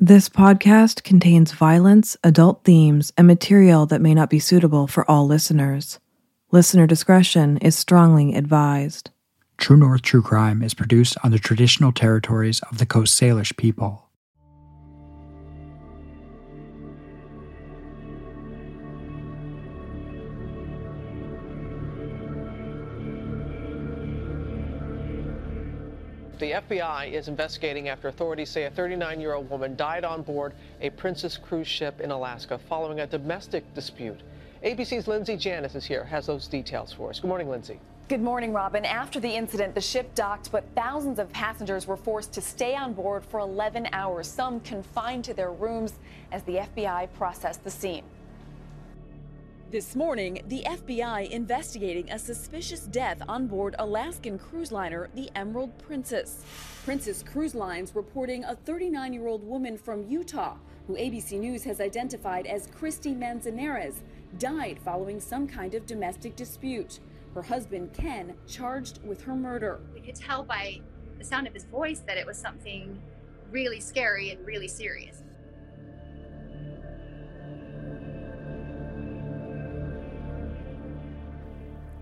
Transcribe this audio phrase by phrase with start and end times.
[0.00, 5.26] This podcast contains violence, adult themes, and material that may not be suitable for all
[5.26, 5.98] listeners.
[6.52, 9.10] Listener discretion is strongly advised.
[9.56, 14.07] True North True Crime is produced on the traditional territories of the Coast Salish people.
[26.38, 30.52] The FBI is investigating after authorities say a 39 year old woman died on board
[30.80, 34.20] a Princess cruise ship in Alaska following a domestic dispute.
[34.62, 37.18] ABC's Lindsay Janis is here, has those details for us.
[37.18, 37.80] Good morning, Lindsay.
[38.06, 38.84] Good morning, Robin.
[38.84, 42.92] After the incident, the ship docked, but thousands of passengers were forced to stay on
[42.92, 45.94] board for 11 hours, some confined to their rooms
[46.30, 48.04] as the FBI processed the scene.
[49.70, 55.76] This morning, the FBI investigating a suspicious death on board Alaskan cruise liner the Emerald
[55.76, 56.42] Princess.
[56.86, 61.82] Princess Cruise Lines reporting a 39 year old woman from Utah, who ABC News has
[61.82, 64.00] identified as Kristy Manzanares,
[64.38, 67.00] died following some kind of domestic dispute.
[67.34, 69.80] Her husband, Ken, charged with her murder.
[69.92, 70.80] We could tell by
[71.18, 72.98] the sound of his voice that it was something
[73.50, 75.22] really scary and really serious.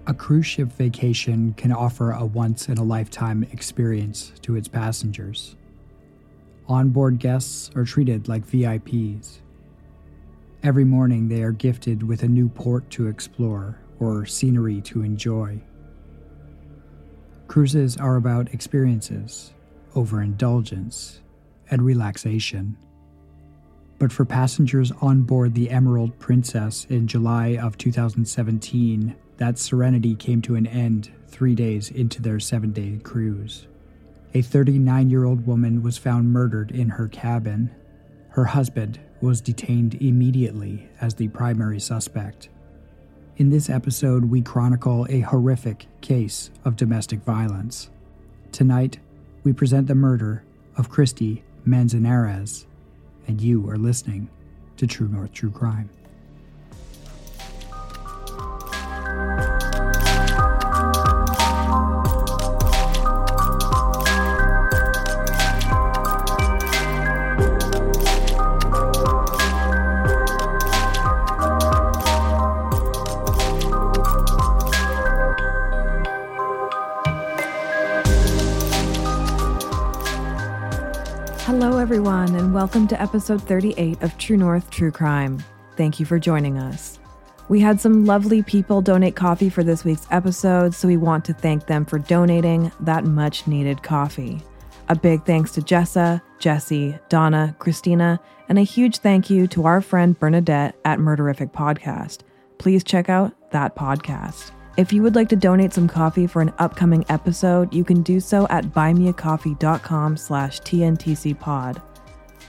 [0.08, 5.56] A cruise ship vacation can offer a once in a lifetime experience to its passengers.
[6.68, 9.38] Onboard guests are treated like VIPs.
[10.62, 15.60] Every morning, they are gifted with a new port to explore or scenery to enjoy.
[17.48, 19.54] Cruises are about experiences,
[19.96, 21.20] overindulgence,
[21.68, 22.76] and relaxation.
[23.98, 30.42] But for passengers on board the Emerald Princess in July of 2017, that serenity came
[30.42, 33.66] to an end three days into their seven day cruise.
[34.34, 37.70] A 39 year old woman was found murdered in her cabin.
[38.30, 42.48] Her husband was detained immediately as the primary suspect.
[43.36, 47.90] In this episode, we chronicle a horrific case of domestic violence.
[48.52, 48.98] Tonight,
[49.44, 50.42] we present the murder
[50.76, 52.66] of Kristy Manzanares,
[53.26, 54.30] and you are listening
[54.76, 55.90] to True North True Crime.
[81.96, 85.42] Everyone, and welcome to episode 38 of True North True Crime.
[85.76, 86.98] Thank you for joining us.
[87.48, 91.32] We had some lovely people donate coffee for this week's episode, so we want to
[91.32, 94.42] thank them for donating that much needed coffee.
[94.90, 98.20] A big thanks to Jessa, Jesse, Donna, Christina,
[98.50, 102.18] and a huge thank you to our friend Bernadette at Murderific Podcast.
[102.58, 104.50] Please check out that podcast.
[104.76, 108.20] If you would like to donate some coffee for an upcoming episode, you can do
[108.20, 111.82] so at buymeacoffee.com slash tntcpod.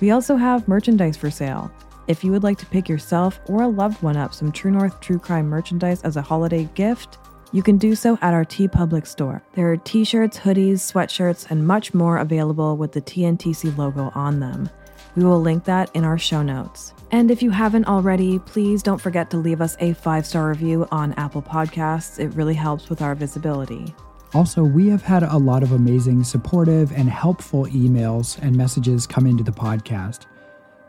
[0.02, 1.72] We also have merchandise for sale.
[2.08, 5.00] If you would like to pick yourself or a loved one up some True North
[5.00, 7.18] True Crime merchandise as a holiday gift,
[7.54, 9.42] you can do so at our TeePublic store.
[9.54, 14.42] There are t shirts, hoodies, sweatshirts, and much more available with the TNTC logo on
[14.42, 14.70] them.
[15.18, 16.94] We will link that in our show notes.
[17.10, 20.88] And if you haven't already, please don't forget to leave us a five star review
[20.92, 22.20] on Apple Podcasts.
[22.20, 23.96] It really helps with our visibility.
[24.36, 29.26] Also, we have had a lot of amazing, supportive, and helpful emails and messages come
[29.26, 30.28] into the podcast.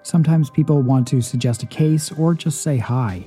[0.03, 3.25] Sometimes people want to suggest a case or just say hi.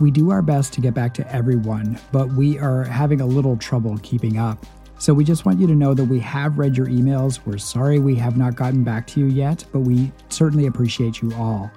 [0.00, 3.56] We do our best to get back to everyone, but we are having a little
[3.56, 4.66] trouble keeping up.
[5.02, 7.44] So we just want you to know that we have read your emails.
[7.44, 11.34] We're sorry we have not gotten back to you yet, but we certainly appreciate you
[11.34, 11.72] all.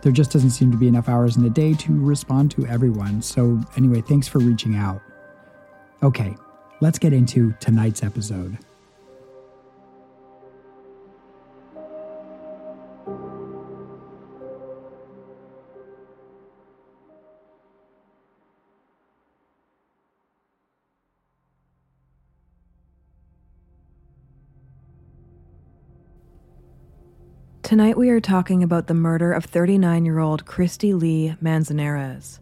[0.00, 3.20] There just doesn't seem to be enough hours in the day to respond to everyone.
[3.20, 5.02] So, anyway, thanks for reaching out.
[6.04, 6.36] Okay,
[6.80, 8.56] let's get into tonight's episode.
[27.68, 32.40] Tonight we are talking about the murder of 39 year old Kristy Lee Manzanares.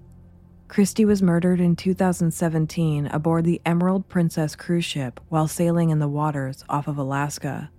[0.69, 6.07] Kristy was murdered in 2017 aboard the Emerald Princess cruise ship while sailing in the
[6.07, 7.73] waters off of Alaska.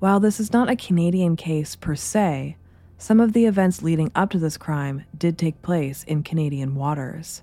[0.00, 2.58] While this is not a Canadian case per se,
[2.98, 7.40] some of the events leading up to this crime did take place in Canadian waters.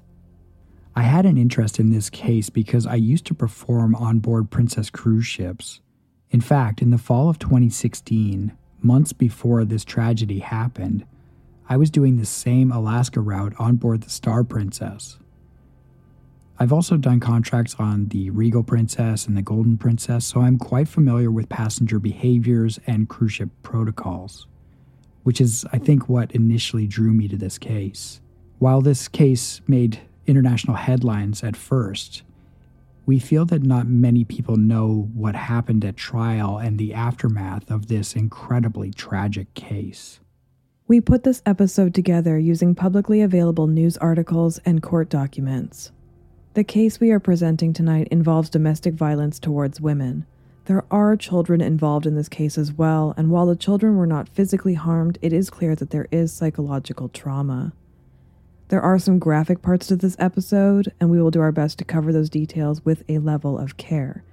[0.95, 4.91] I had an interest in this case because I used to perform on board Princess
[4.91, 5.81] cruise ships.
[6.29, 11.06] In fact, in the fall of 2016, months before this tragedy happened,
[11.69, 15.18] I was doing the same Alaska route on board the Star Princess.
[16.59, 20.88] I've also done contracts on the Regal Princess and the Golden Princess, so I'm quite
[20.88, 24.47] familiar with passenger behaviors and cruise ship protocols,
[25.24, 28.21] which is, I think, what initially drew me to this case.
[28.57, 32.24] While this case made international headlines at first,
[33.07, 37.88] we feel that not many people know what happened at trial and the aftermath of
[37.88, 40.19] this incredibly tragic case.
[40.89, 45.94] We put this episode together using publicly available news articles and court documents.
[46.54, 50.25] The case we are presenting tonight involves domestic violence towards women.
[50.65, 54.27] There are children involved in this case as well, and while the children were not
[54.27, 57.71] physically harmed, it is clear that there is psychological trauma.
[58.69, 61.85] There are some graphic parts to this episode, and we will do our best to
[61.85, 64.25] cover those details with a level of care.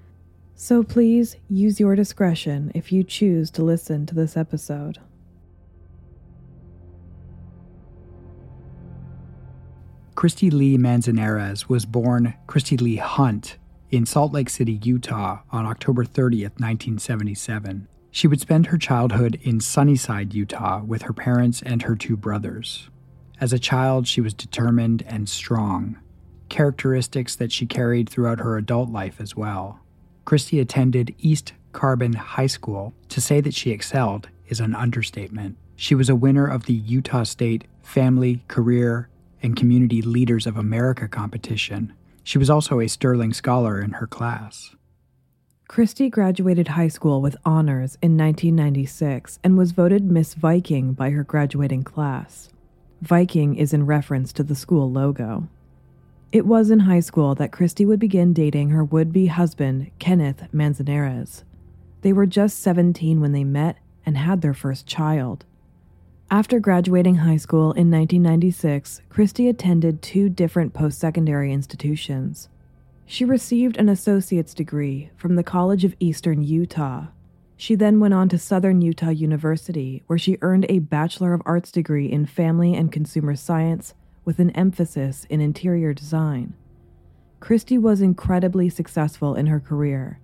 [0.56, 4.98] So please use your discretion if you choose to listen to this episode.
[10.16, 13.58] Kristy Lee Manzanares was born Kristy Lee Hunt
[13.90, 17.86] in Salt Lake City, Utah on October 30th, 1977.
[18.10, 22.88] She would spend her childhood in Sunnyside, Utah with her parents and her two brothers.
[23.40, 25.98] As a child, she was determined and strong,
[26.48, 29.80] characteristics that she carried throughout her adult life as well.
[30.24, 32.94] Kristy attended East Carbon High School.
[33.10, 35.56] To say that she excelled is an understatement.
[35.76, 39.10] She was a winner of the Utah State Family, Career,
[39.42, 41.92] and Community Leaders of America competition.
[42.22, 44.74] She was also a Sterling Scholar in her class.
[45.68, 51.24] Kristy graduated high school with honors in 1996 and was voted Miss Viking by her
[51.24, 52.48] graduating class.
[53.04, 55.46] Viking is in reference to the school logo.
[56.32, 60.44] It was in high school that Kristy would begin dating her would be husband, Kenneth
[60.52, 61.44] Manzanares.
[62.00, 65.44] They were just 17 when they met and had their first child.
[66.30, 72.48] After graduating high school in 1996, Kristy attended two different post secondary institutions.
[73.04, 77.08] She received an associate's degree from the College of Eastern Utah
[77.56, 81.70] she then went on to Southern Utah University, where she earned a Bachelor of Arts
[81.70, 86.54] degree in Family and Consumer Science with an emphasis in interior design.
[87.40, 90.18] Kristy was incredibly successful in her career.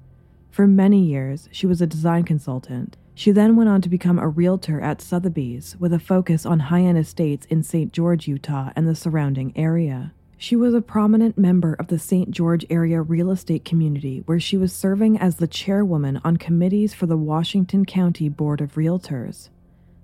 [0.51, 2.97] For many years, she was a design consultant.
[3.15, 6.81] She then went on to become a realtor at Sotheby's with a focus on high
[6.81, 7.93] end estates in St.
[7.93, 10.13] George, Utah, and the surrounding area.
[10.43, 12.31] She was a prominent member of the St.
[12.31, 17.05] George area real estate community, where she was serving as the chairwoman on committees for
[17.05, 19.51] the Washington County Board of Realtors.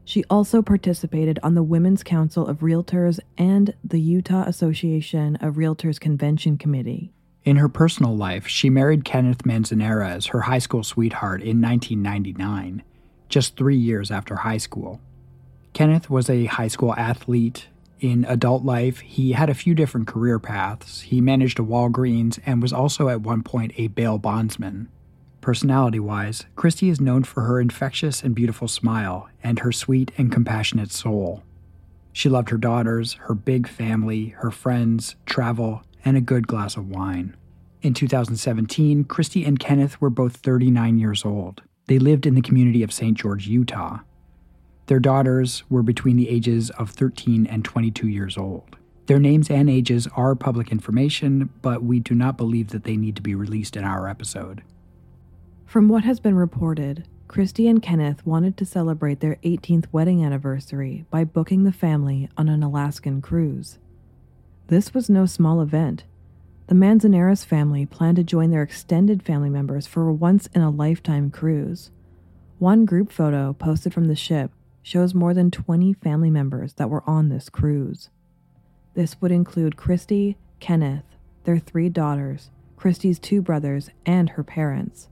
[0.04, 5.98] She also participated on the Women's Council of Realtors and the Utah Association of Realtors
[5.98, 7.14] Convention Committee.
[7.44, 12.82] In her personal life, she married Kenneth Manzanares, her high school sweetheart, in 1999,
[13.30, 15.00] just three years after high school.
[15.72, 17.68] Kenneth was a high school athlete
[18.00, 21.02] in adult life, he had a few different career paths.
[21.02, 24.88] He managed a Walgreens and was also at one point a bail bondsman.
[25.40, 30.32] Personality wise, Kristy is known for her infectious and beautiful smile and her sweet and
[30.32, 31.42] compassionate soul.
[32.12, 36.88] She loved her daughters, her big family, her friends, travel, and a good glass of
[36.88, 37.36] wine.
[37.82, 41.62] In 2017, Kristy and Kenneth were both 39 years old.
[41.86, 43.16] They lived in the community of St.
[43.16, 44.00] George, Utah.
[44.86, 48.76] Their daughters were between the ages of 13 and 22 years old.
[49.06, 53.16] Their names and ages are public information, but we do not believe that they need
[53.16, 54.62] to be released in our episode.
[55.64, 61.04] From what has been reported, Kristy and Kenneth wanted to celebrate their 18th wedding anniversary
[61.10, 63.78] by booking the family on an Alaskan cruise.
[64.68, 66.04] This was no small event.
[66.68, 70.70] the Manzanares family planned to join their extended family members for a once in a
[70.70, 71.92] lifetime cruise.
[72.58, 74.50] One group photo posted from the ship
[74.86, 78.08] shows more than 20 family members that were on this cruise.
[78.94, 85.08] This would include Kristy, Kenneth, their three daughters, Kristy's two brothers, and her parents.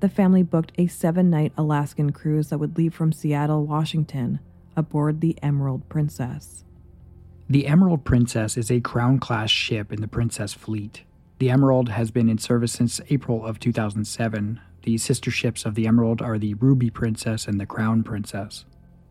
[0.00, 4.40] The family booked a seven night Alaskan cruise that would leave from Seattle, Washington,
[4.74, 6.64] aboard the Emerald Princess.
[7.50, 11.02] The Emerald Princess is a Crown class ship in the Princess fleet.
[11.38, 14.58] The Emerald has been in service since April of 2007.
[14.84, 18.64] The sister ships of the Emerald are the Ruby Princess and the Crown Princess.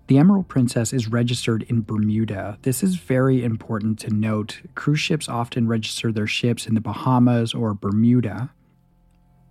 [0.07, 2.59] The Emerald Princess is registered in Bermuda.
[2.61, 4.61] This is very important to note.
[4.75, 8.51] Cruise ships often register their ships in the Bahamas or Bermuda.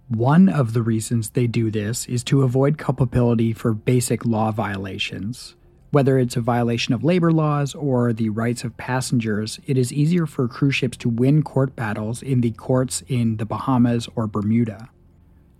[0.06, 5.56] One of the reasons they do this is to avoid culpability for basic law violations.
[5.90, 10.24] Whether it's a violation of labor laws or the rights of passengers, it is easier
[10.24, 14.88] for cruise ships to win court battles in the courts in the Bahamas or Bermuda.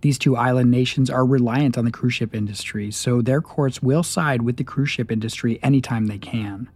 [0.05, 4.03] These two island nations are reliant on the cruise ship industry, so their courts will
[4.03, 6.69] side with the cruise ship industry anytime they can.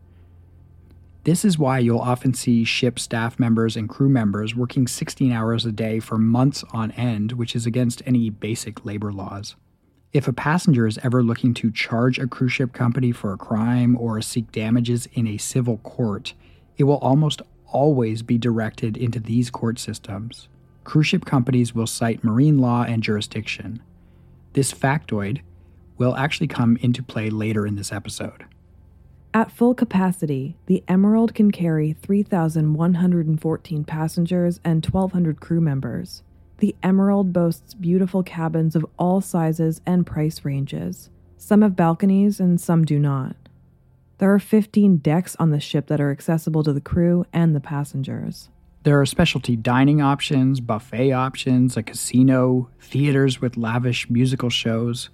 [1.26, 5.64] This is why you'll often see ship staff members and crew members working 16 hours
[5.64, 9.56] a day for months on end, which is against any basic labor laws.
[10.12, 13.96] If a passenger is ever looking to charge a cruise ship company for a crime
[13.96, 16.34] or seek damages in a civil court,
[16.78, 20.48] it will almost always be directed into these court systems.
[20.90, 23.80] Cruise ship companies will cite marine law and jurisdiction.
[24.54, 25.42] This factoid
[26.00, 28.46] will actually come into play later in this episode.
[29.32, 36.24] At full capacity, the Emerald can carry 3,114 passengers and 1,200 crew members.
[36.58, 41.12] The Emerald boasts beautiful cabins of all sizes and price ranges.
[41.38, 43.36] Some have balconies and some do not.
[44.18, 47.60] There are 15 decks on the ship that are accessible to the crew and the
[47.60, 48.50] passengers.
[48.84, 55.10] There are specialty dining options, buffet options, a casino, theaters with lavish musical shows,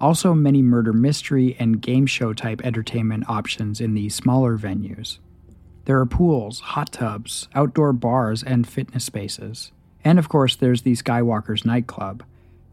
[0.00, 5.18] also many murder mystery and game show type entertainment options in the smaller venues.
[5.84, 9.72] There are pools, hot tubs, outdoor bars, and fitness spaces.
[10.04, 12.22] And of course, there's the Skywalker's nightclub,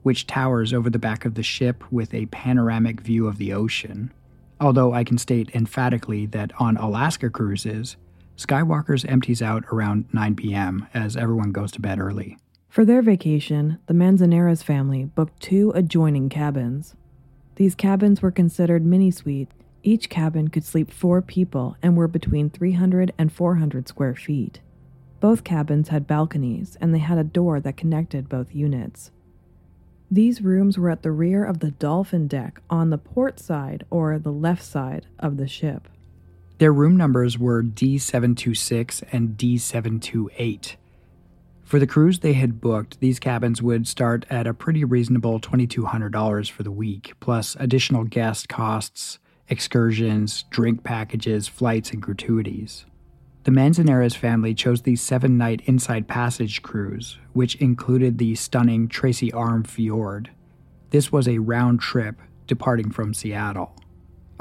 [0.03, 4.11] which towers over the back of the ship with a panoramic view of the ocean.
[4.61, 7.97] Although I can state emphatically that on Alaska cruises,
[8.39, 10.87] Skywalker's empties out around 9 p.m.
[10.93, 12.37] as everyone goes to bed early.
[12.69, 16.95] For their vacation, the Manzanares family booked two adjoining cabins.
[17.55, 19.53] These cabins were considered mini suites.
[19.83, 24.61] Each cabin could sleep four people and were between 300 and 400 square feet.
[25.19, 29.11] Both cabins had balconies, and they had a door that connected both units.
[30.09, 34.17] These rooms were at the rear of the dolphin deck on the port side or
[34.17, 35.89] the left side of the ship.
[36.59, 40.75] Their room numbers were D726 and D728.
[41.63, 46.51] For the cruise they had booked, these cabins would start at a pretty reasonable $2,200
[46.51, 52.85] for the week, plus additional guest costs, excursions, drink packages, flights, and gratuities.
[53.43, 59.31] The Manzanares family chose the seven night Inside Passage cruise, which included the stunning Tracy
[59.31, 60.31] Arm Fjord.
[60.89, 63.79] This was a round trip departing from Seattle.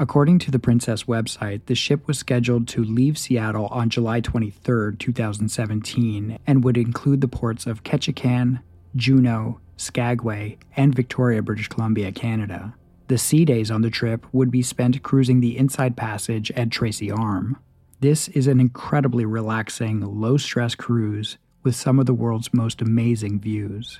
[0.01, 4.95] According to the Princess website, the ship was scheduled to leave Seattle on July 23,
[4.95, 8.61] 2017, and would include the ports of Ketchikan,
[8.95, 12.73] Juneau, Skagway, and Victoria, British Columbia, Canada.
[13.09, 17.11] The sea days on the trip would be spent cruising the Inside Passage at Tracy
[17.11, 17.57] Arm.
[17.99, 23.41] This is an incredibly relaxing, low stress cruise with some of the world's most amazing
[23.41, 23.99] views.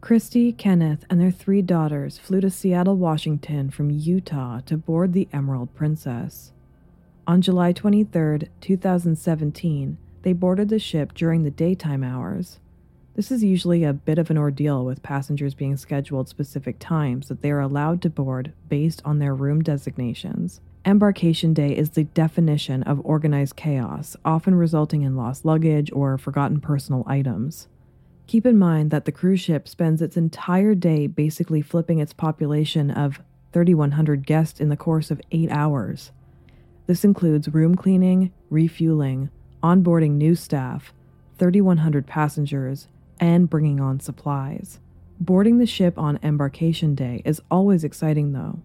[0.00, 5.28] Kristy, Kenneth, and their three daughters flew to Seattle, Washington from Utah to board the
[5.30, 6.52] Emerald Princess.
[7.26, 12.60] On July 23, 2017, they boarded the ship during the daytime hours.
[13.14, 17.42] This is usually a bit of an ordeal with passengers being scheduled specific times that
[17.42, 20.62] they are allowed to board based on their room designations.
[20.86, 26.58] Embarkation day is the definition of organized chaos, often resulting in lost luggage or forgotten
[26.58, 27.68] personal items.
[28.30, 32.88] Keep in mind that the cruise ship spends its entire day basically flipping its population
[32.88, 33.20] of
[33.52, 36.12] 3,100 guests in the course of eight hours.
[36.86, 39.30] This includes room cleaning, refueling,
[39.64, 40.94] onboarding new staff,
[41.38, 42.86] 3,100 passengers,
[43.18, 44.78] and bringing on supplies.
[45.18, 48.60] Boarding the ship on embarkation day is always exciting though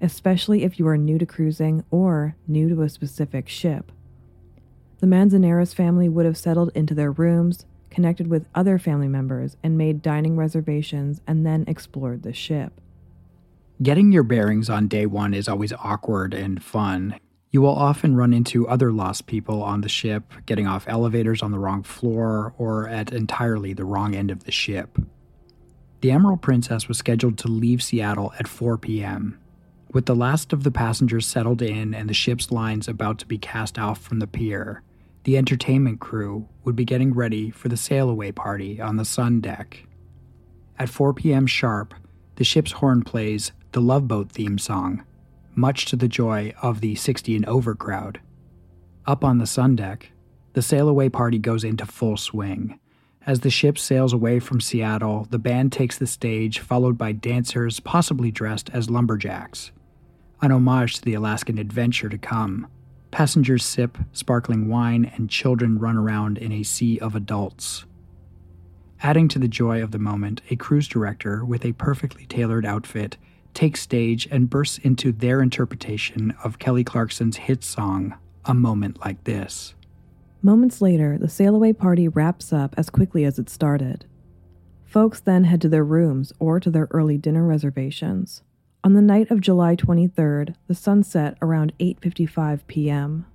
[0.00, 3.92] especially if you are new to cruising or new to a specific ship.
[5.00, 9.76] The Manzanares family would have settled into their rooms, connected with other family members, and
[9.76, 12.80] made dining reservations and then explored the ship.
[13.82, 17.18] Getting your bearings on day one is always awkward and fun.
[17.50, 21.50] You will often run into other lost people on the ship, getting off elevators on
[21.50, 24.98] the wrong floor or at entirely the wrong end of the ship.
[26.00, 29.38] The Emerald Princess was scheduled to leave Seattle at 4 p.m.
[29.92, 33.38] With the last of the passengers settled in and the ship's lines about to be
[33.38, 34.82] cast off from the pier,
[35.24, 39.40] the entertainment crew would be getting ready for the sail away party on the sun
[39.40, 39.84] deck.
[40.78, 41.46] At 4 p.m.
[41.46, 41.94] sharp,
[42.36, 45.04] the ship's horn plays the Love Boat theme song,
[45.54, 48.20] much to the joy of the 60 and over crowd.
[49.06, 50.12] Up on the sun deck,
[50.54, 52.80] the sail away party goes into full swing
[53.26, 57.78] as the ship sails away from Seattle, the band takes the stage, followed by dancers
[57.78, 59.72] possibly dressed as lumberjacks.
[60.40, 62.66] An homage to the Alaskan adventure to come.
[63.10, 67.84] Passengers sip sparkling wine, and children run around in a sea of adults.
[69.02, 73.16] Adding to the joy of the moment, a cruise director with a perfectly tailored outfit
[73.54, 78.14] takes stage and bursts into their interpretation of Kelly Clarkson's hit song,
[78.44, 79.74] A Moment Like This.
[80.42, 84.06] Moments later, the sail away party wraps up as quickly as it started.
[84.84, 88.42] Folks then head to their rooms or to their early dinner reservations.
[88.82, 93.26] On the night of July 23rd, the sun set around 8:55 p.m.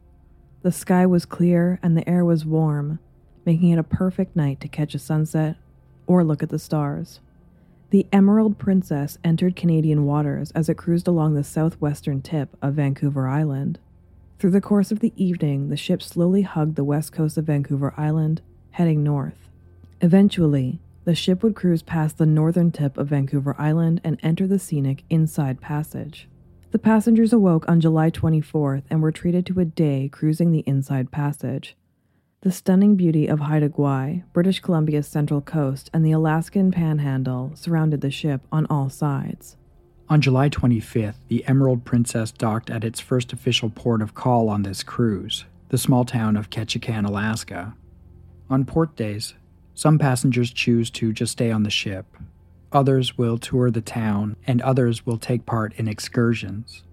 [0.63, 2.97] The sky was clear and the air was warm,
[3.45, 5.57] making it a perfect night to catch a sunset
[6.07, 7.19] or look at the stars.
[7.91, 13.27] The Emerald Princess entered Canadian waters as it cruised along the southwestern tip of Vancouver
[13.27, 13.77] Island.
[14.39, 17.93] Through the course of the evening, the ship slowly hugged the west coast of Vancouver
[17.95, 19.51] Island, heading north.
[20.01, 24.59] Eventually, the ship would cruise past the northern tip of Vancouver Island and enter the
[24.59, 26.27] scenic Inside Passage.
[26.71, 31.11] The passengers awoke on July 24th and were treated to a day cruising the Inside
[31.11, 31.77] Passage.
[32.41, 38.01] The stunning beauty of Haida Gwaii, British Columbia's central coast, and the Alaskan panhandle surrounded
[38.01, 39.55] the ship on all sides.
[40.09, 44.63] On July 25th, the Emerald Princess docked at its first official port of call on
[44.63, 47.75] this cruise, the small town of Ketchikan, Alaska.
[48.49, 49.33] On port days,
[49.75, 52.05] some passengers choose to just stay on the ship.
[52.71, 56.83] Others will tour the town, and others will take part in excursions.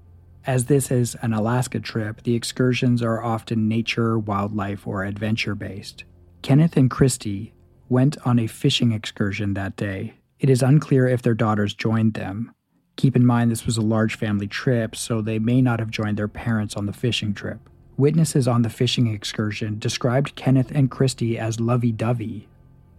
[0.45, 6.03] As this is an Alaska trip, the excursions are often nature, wildlife, or adventure based.
[6.43, 7.53] Kenneth and Kristy
[7.89, 10.15] went on a fishing excursion that day.
[10.41, 12.53] It is unclear if their daughters joined them.
[12.97, 16.17] Keep in mind this was a large family trip, so they may not have joined
[16.17, 17.61] their parents on the fishing trip.
[17.97, 22.49] Witnesses on the fishing excursion described Kenneth and Kristy as lovey dovey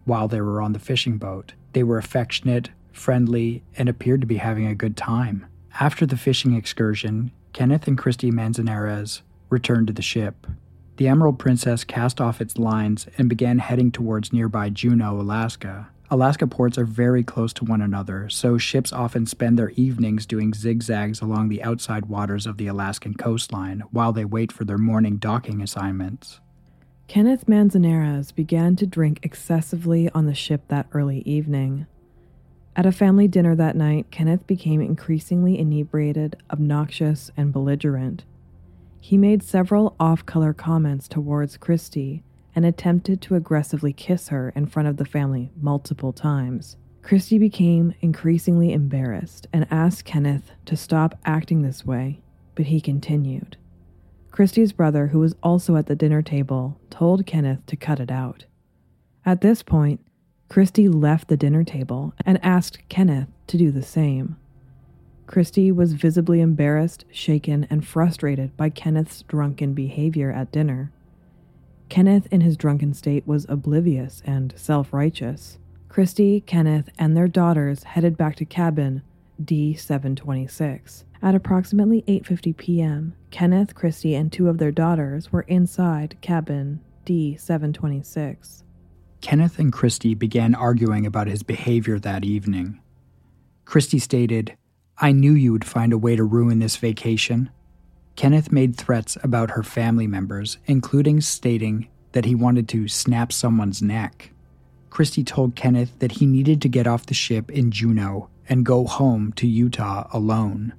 [0.05, 1.53] while they were on the fishing boat.
[1.73, 5.45] They were affectionate, friendly, and appeared to be having a good time.
[5.79, 10.47] After the fishing excursion, Kenneth and Kristy Manzanares returned to the ship.
[10.97, 15.89] The Emerald Princess cast off its lines and began heading towards nearby Juneau, Alaska.
[16.11, 20.53] Alaska ports are very close to one another, so ships often spend their evenings doing
[20.53, 25.17] zigzags along the outside waters of the Alaskan coastline while they wait for their morning
[25.17, 26.39] docking assignments.
[27.07, 31.85] Kenneth Manzanares began to drink excessively on the ship that early evening.
[32.75, 38.25] At a family dinner that night, Kenneth became increasingly inebriated, obnoxious, and belligerent.
[38.99, 42.23] He made several off color comments towards Kristy
[42.55, 46.77] and attempted to aggressively kiss her in front of the family multiple times.
[47.03, 52.21] Kristy became increasingly embarrassed and asked Kenneth to stop acting this way,
[52.55, 53.57] but he continued.
[54.33, 58.45] Kristy's brother, who was also at the dinner table, told Kenneth to cut it out.
[59.23, 59.99] At this point,
[60.49, 64.37] Kristy left the dinner table and asked Kenneth to do the same.
[65.27, 70.91] Kristy was visibly embarrassed, shaken, and frustrated by Kenneth's drunken behavior at dinner.
[71.87, 75.59] Kenneth, in his drunken state, was oblivious and self righteous.
[75.89, 79.03] Kristy, Kenneth, and their daughters headed back to cabin
[79.43, 81.03] D726.
[81.23, 88.63] At approximately 8:50 p.m., Kenneth, Kristy, and two of their daughters were inside cabin D726.
[89.21, 92.81] Kenneth and Kristy began arguing about his behavior that evening.
[93.65, 94.57] Kristy stated,
[94.97, 97.49] I knew you would find a way to ruin this vacation.
[98.17, 103.81] Kenneth made threats about her family members, including stating that he wanted to snap someone's
[103.81, 104.31] neck.
[104.91, 108.86] Kristy told Kenneth that he needed to get off the ship in Juneau and go
[108.86, 110.73] home to Utah alone.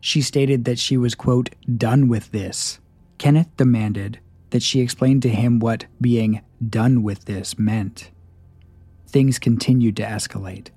[0.00, 2.80] She stated that she was, quote, done with this.
[3.18, 4.18] Kenneth demanded
[4.50, 8.10] that she explain to him what being done with this meant.
[9.06, 10.68] Things continued to escalate.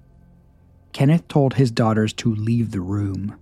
[0.91, 3.35] Kenneth told his daughters to leave the room.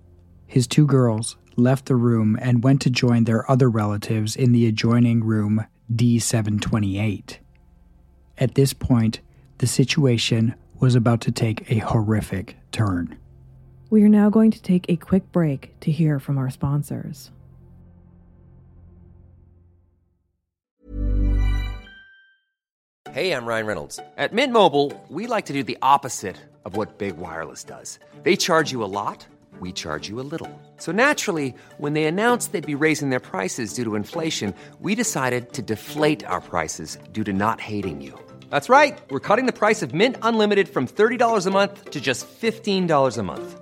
[0.47, 4.65] His two girls, left the room and went to join their other relatives in the
[4.67, 7.37] adjoining room D728.
[8.37, 9.19] At this point,
[9.59, 13.17] the situation was about to take a horrific turn.
[13.91, 17.29] We are now going to take a quick break to hear from our sponsors.
[23.11, 23.99] Hey, I'm Ryan Reynolds.
[24.15, 27.99] At Mint Mobile, we like to do the opposite of what Big Wireless does.
[28.23, 29.27] They charge you a lot,
[29.59, 30.49] we charge you a little.
[30.77, 35.51] So naturally, when they announced they'd be raising their prices due to inflation, we decided
[35.51, 38.17] to deflate our prices due to not hating you.
[38.49, 38.97] That's right.
[39.09, 43.23] We're cutting the price of Mint Unlimited from $30 a month to just $15 a
[43.23, 43.61] month.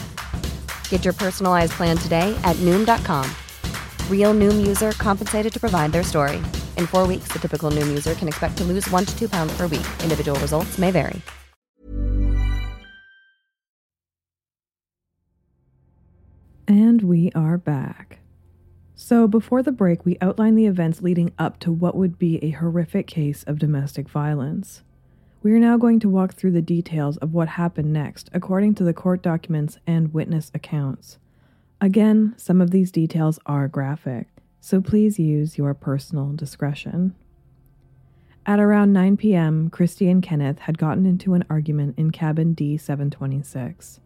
[0.91, 3.27] Get your personalized plan today at Noom.com.
[4.09, 6.37] Real Noom user compensated to provide their story.
[6.77, 9.51] In four weeks, the typical Noom user can expect to lose one to two pounds
[9.57, 9.87] per week.
[10.03, 11.19] Individual results may vary.
[16.67, 18.19] And we are back.
[18.95, 22.51] So, before the break, we outlined the events leading up to what would be a
[22.51, 24.83] horrific case of domestic violence.
[25.43, 28.83] We are now going to walk through the details of what happened next, according to
[28.83, 31.17] the court documents and witness accounts.
[31.79, 34.27] Again, some of these details are graphic,
[34.59, 37.15] so please use your personal discretion.
[38.45, 43.99] At around 9 p.m., Kristy and Kenneth had gotten into an argument in cabin D726.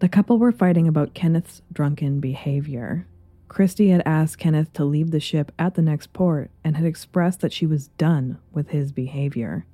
[0.00, 3.06] The couple were fighting about Kenneth's drunken behavior.
[3.48, 7.38] Kristy had asked Kenneth to leave the ship at the next port and had expressed
[7.42, 9.66] that she was done with his behavior.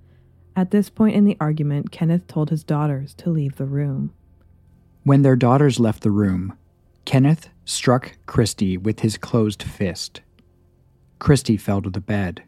[0.61, 4.13] At this point in the argument, Kenneth told his daughters to leave the room.
[5.05, 6.53] When their daughters left the room,
[7.07, 10.21] Kenneth struck Kristy with his closed fist.
[11.19, 12.43] Kristy fell to the bed.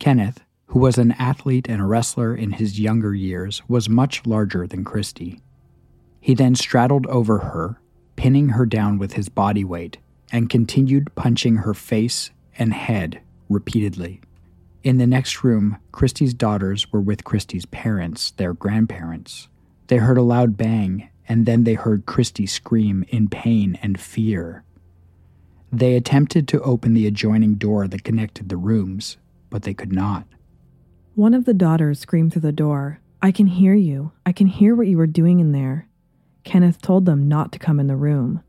[0.00, 4.66] Kenneth, who was an athlete and a wrestler in his younger years, was much larger
[4.66, 5.40] than Kristy.
[6.20, 7.80] He then straddled over her,
[8.16, 9.98] pinning her down with his body weight,
[10.32, 14.22] and continued punching her face and head repeatedly.
[14.84, 19.48] In the next room, Kristy's daughters were with Kristy's parents, their grandparents.
[19.86, 24.62] They heard a loud bang, and then they heard Kristy scream in pain and fear.
[25.72, 29.16] They attempted to open the adjoining door that connected the rooms,
[29.48, 30.26] but they could not.
[31.14, 34.12] One of the daughters screamed through the door, I can hear you.
[34.26, 35.88] I can hear what you were doing in there.
[36.44, 38.42] Kenneth told them not to come in the room.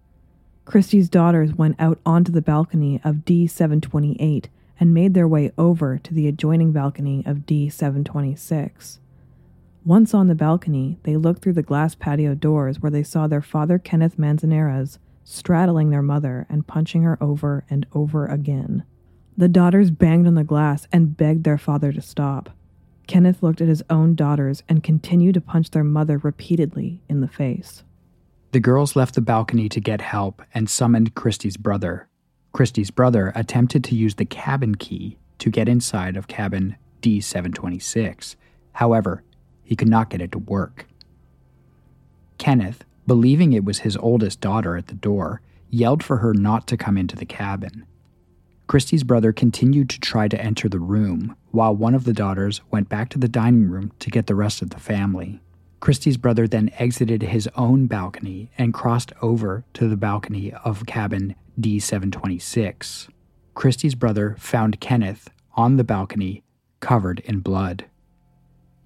[0.65, 4.48] Kristy's daughters went out onto the balcony of D728
[4.80, 9.00] and made their way over to the adjoining balcony of D726.
[9.86, 13.42] Once on the balcony, they looked through the glass patio doors where they saw their
[13.42, 18.84] father, Kenneth Manzanares, straddling their mother and punching her over and over again.
[19.38, 22.50] The daughters banged on the glass and begged their father to stop.
[23.08, 27.28] Kenneth looked at his own daughters and continued to punch their mother repeatedly in the
[27.28, 27.84] face.
[28.52, 32.08] The girls left the balcony to get help and summoned Kristy's brother.
[32.56, 38.38] Kristy's brother attempted to use the cabin key to get inside of cabin D726.
[38.72, 39.24] However,
[39.65, 40.88] he could not get it to work.
[42.38, 46.78] Kenneth, believing it was his oldest daughter at the door, yelled for her not to
[46.78, 47.86] come into the cabin.
[48.70, 52.88] Kristy's brother continued to try to enter the room, while one of the daughters went
[52.88, 55.41] back to the dining room to get the rest of the family.
[55.86, 61.36] Kristy's brother then exited his own balcony and crossed over to the balcony of cabin
[61.62, 63.08] D726.
[63.54, 66.41] Kristy's brother found Kenneth on the balcony,
[66.80, 67.86] covered in blood.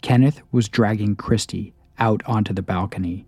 [0.01, 3.25] Kenneth was dragging Kristy out onto the balcony.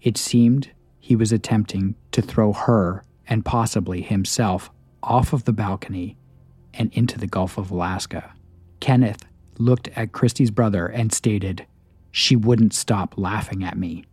[0.00, 0.70] It seemed
[1.00, 4.70] he was attempting to throw her and possibly himself
[5.02, 6.16] off of the balcony
[6.74, 8.34] and into the Gulf of Alaska.
[8.78, 9.24] Kenneth
[9.58, 11.66] looked at Kristy's brother and stated,
[12.10, 14.04] She wouldn't stop laughing at me.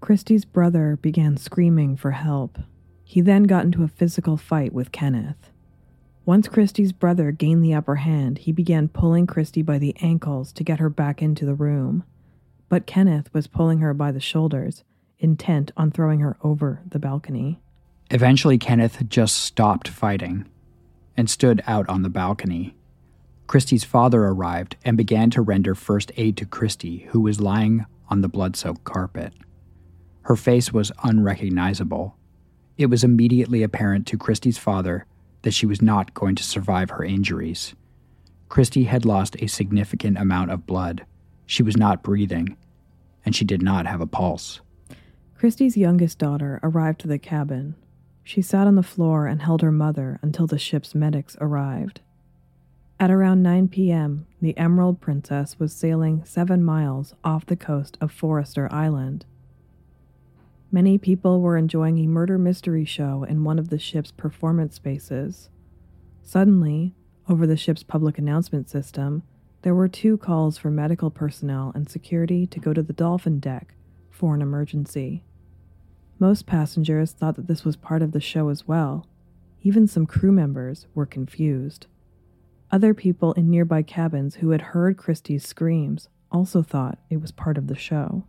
[0.00, 2.58] Kristy's brother began screaming for help.
[3.04, 5.50] He then got into a physical fight with Kenneth.
[6.24, 10.64] Once Kristy's brother gained the upper hand, he began pulling Kristy by the ankles to
[10.64, 12.04] get her back into the room.
[12.68, 14.84] But Kenneth was pulling her by the shoulders,
[15.18, 17.60] intent on throwing her over the balcony.
[18.10, 20.48] Eventually, Kenneth just stopped fighting
[21.16, 22.76] and stood out on the balcony.
[23.50, 28.20] Kristy's father arrived and began to render first aid to Kristy, who was lying on
[28.20, 29.32] the blood soaked carpet.
[30.22, 32.16] Her face was unrecognizable.
[32.78, 35.04] It was immediately apparent to Kristy's father
[35.42, 37.74] that she was not going to survive her injuries.
[38.48, 41.04] Kristy had lost a significant amount of blood.
[41.44, 42.56] She was not breathing,
[43.24, 44.60] and she did not have a pulse.
[45.36, 47.74] Kristy's youngest daughter arrived to the cabin.
[48.22, 52.00] She sat on the floor and held her mother until the ship's medics arrived.
[53.00, 58.12] At around 9 p.m., the Emerald Princess was sailing seven miles off the coast of
[58.12, 59.24] Forrester Island.
[60.70, 65.48] Many people were enjoying a murder mystery show in one of the ship's performance spaces.
[66.22, 66.94] Suddenly,
[67.26, 69.22] over the ship's public announcement system,
[69.62, 73.72] there were two calls for medical personnel and security to go to the dolphin deck
[74.10, 75.24] for an emergency.
[76.18, 79.06] Most passengers thought that this was part of the show as well.
[79.62, 81.86] Even some crew members were confused.
[82.72, 87.58] Other people in nearby cabins who had heard Kristy's screams also thought it was part
[87.58, 88.24] of the show.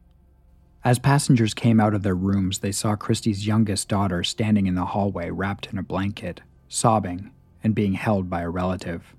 [0.83, 4.85] As passengers came out of their rooms, they saw Kristy's youngest daughter standing in the
[4.85, 7.29] hallway wrapped in a blanket, sobbing,
[7.63, 9.15] and being held by a relative.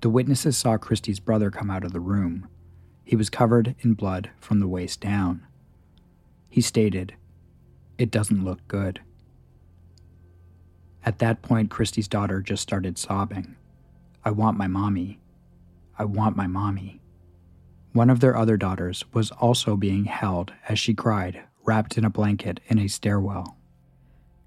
[0.00, 2.48] The witnesses saw Kristy's brother come out of the room.
[3.04, 5.46] He was covered in blood from the waist down.
[6.48, 7.14] He stated,
[7.98, 9.00] It doesn't look good.
[11.04, 13.54] At that point, Kristy's daughter just started sobbing.
[14.24, 15.20] I want my mommy.
[15.98, 17.00] I want my mommy.
[17.92, 22.10] One of their other daughters was also being held as she cried, wrapped in a
[22.10, 23.58] blanket in a stairwell.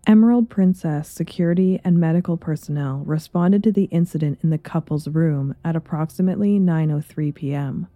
[0.08, 5.76] Emerald Princess security and medical personnel responded to the incident in the couple's room at
[5.76, 7.88] approximately 9:03 p.m.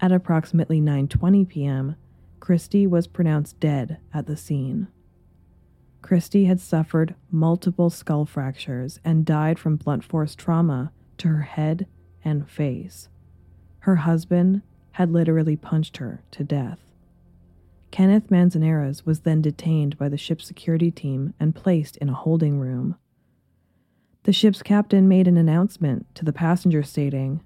[0.00, 1.96] At approximately 9:20 p.m.,
[2.40, 4.88] Kristy was pronounced dead at the scene.
[6.02, 11.86] Kristy had suffered multiple skull fractures and died from blunt force trauma to her head
[12.24, 13.08] and face.
[13.80, 16.78] Her husband had literally punched her to death.
[17.90, 22.58] Kenneth Manzanares was then detained by the ship's security team and placed in a holding
[22.58, 22.96] room.
[24.24, 27.42] The ship's captain made an announcement to the passengers stating,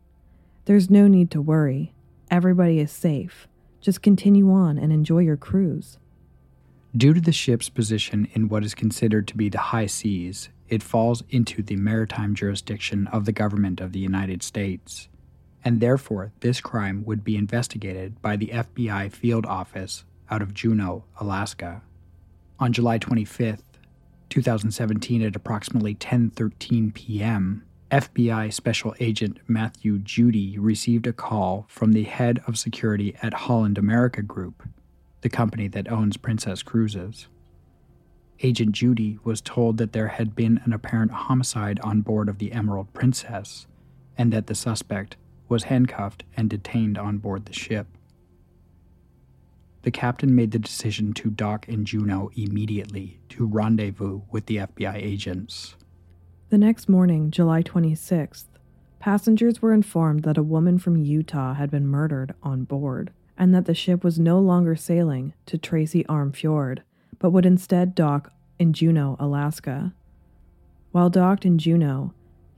[0.65, 1.95] There's no need to worry.
[2.31, 3.47] Everybody is safe.
[3.81, 5.99] Just continue on and enjoy your cruise.
[6.97, 10.81] Due to the ship's position in what is considered to be the high seas, it
[10.81, 15.09] falls into the maritime jurisdiction of the government of the United States,
[15.65, 21.03] and therefore this crime would be investigated by the FBI field office out of Juneau,
[21.19, 21.83] Alaska.
[22.61, 23.63] On July 25th,
[24.29, 32.05] 2017 at approximately 10:13 p.m., FBI Special Agent Matthew Judy received a call from the
[32.05, 34.63] head of security at Holland America Group
[35.25, 37.29] the company that owns Princess Cruises.
[38.43, 42.53] Agent Judy was told that there had been an apparent homicide on board of the
[42.53, 43.67] Emerald Princess
[44.19, 45.17] and that the suspect
[45.49, 47.87] was handcuffed and detained on board the ship.
[49.81, 54.97] The captain made the decision to dock in Juneau immediately to rendezvous with the FBI
[54.97, 55.75] agents.
[56.51, 58.45] The next morning, July 26th,
[58.99, 63.67] passengers were informed that a woman from Utah had been murdered on board and that
[63.67, 66.83] the ship was no longer sailing to Tracy Arm Fjord,
[67.19, 69.93] but would instead dock in Juneau, Alaska.
[70.93, 72.13] While docked in Juneau,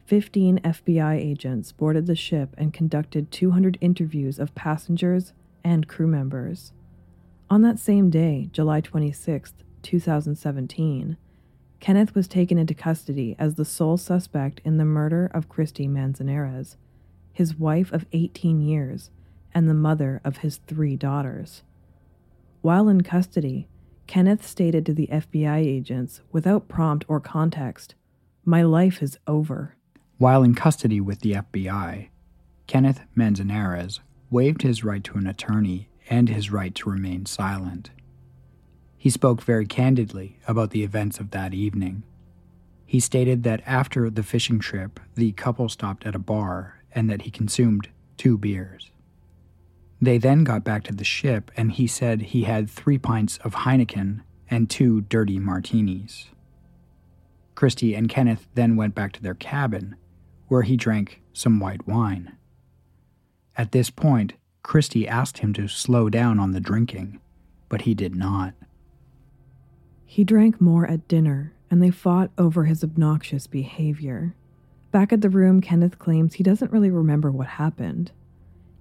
[0.07, 5.33] 15 FBI agents boarded the ship and conducted 200 interviews of passengers
[5.65, 6.73] and crew members.
[7.51, 11.17] On that same day, July 26, 2017,
[11.81, 16.77] Kenneth was taken into custody as the sole suspect in the murder of Kristy Manzanares,
[17.33, 19.11] his wife of 18 years,
[19.57, 21.63] and the mother of his three daughters.
[22.61, 23.69] While in custody,
[24.07, 27.95] Kenneth stated to the FBI agents, without prompt or context,
[28.45, 29.75] My life is over.
[30.19, 32.09] While in custody with the FBI,
[32.67, 37.91] Kenneth Manzanares waived his right to an attorney and his right to remain silent.
[38.99, 42.03] He spoke very candidly about the events of that evening.
[42.85, 47.23] He stated that after the fishing trip, the couple stopped at a bar and that
[47.23, 47.89] he consumed
[48.19, 48.91] two beers.
[50.01, 53.55] They then got back to the ship, and he said he had three pints of
[53.55, 56.27] Heineken and two dirty martinis.
[57.55, 59.97] Kristy and Kenneth then went back to their cabin,
[60.49, 62.37] where he drank some white wine.
[63.57, 67.21] At this point, Kristy asked him to slow down on the drinking,
[67.69, 68.53] but he did not.
[70.05, 74.35] He drank more at dinner, and they fought over his obnoxious behavior.
[74.93, 78.13] Back at the room, Kenneth claims he doesn't really remember what happened.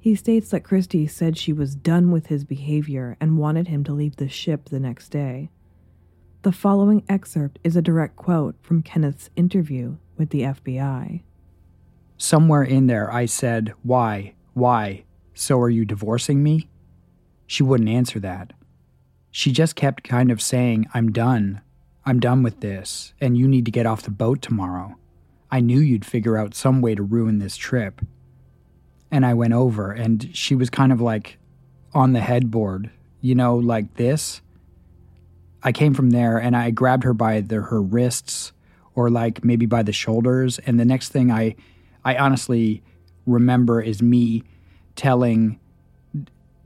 [0.05, 3.91] He states that Kristy said she was done with his behavior and wanted him to
[3.91, 5.49] leave the ship the next day.
[6.43, 11.23] The following excerpt is a direct quote from Kenneth's interview with the FBI.
[12.17, 14.35] Somewhere in there, I said, Why?
[14.53, 15.05] Why?
[15.33, 16.69] So are you divorcing me?
[17.47, 18.53] She wouldn't answer that.
[19.31, 21.61] She just kept kind of saying, I'm done.
[22.05, 24.97] I'm done with this, and you need to get off the boat tomorrow.
[25.49, 28.03] I knew you'd figure out some way to ruin this trip
[29.15, 31.37] and I went over, and she was kind of like
[31.93, 34.41] on the headboard, you know, like this.
[35.63, 38.51] I came from there and I grabbed her by the, her wrists
[38.93, 40.59] or like maybe by the shoulders.
[40.59, 41.55] And the next thing I,
[42.03, 42.83] I honestly
[43.25, 44.43] remember is me
[44.95, 45.59] telling